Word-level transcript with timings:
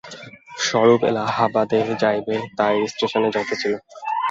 স্বরূপ 0.59 1.01
এলাবাহাদে 1.03 1.79
যাইবে, 2.01 2.35
তাই 2.57 2.75
স্টেশনে 2.87 3.29
যাইতেছিল। 3.35 3.73